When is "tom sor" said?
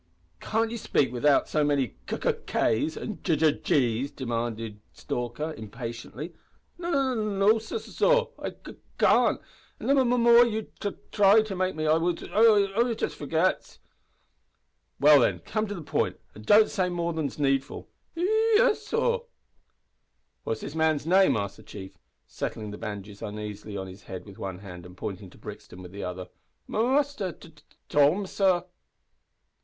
27.87-28.65